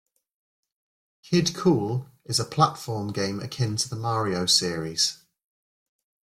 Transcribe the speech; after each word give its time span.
"Kid 1.21 1.53
Kool" 1.53 2.09
is 2.25 2.39
a 2.39 2.43
platform 2.43 3.09
game 3.13 3.39
akin 3.39 3.75
to 3.75 3.87
the 3.87 3.95
Mario 3.95 4.47
series. 4.47 5.19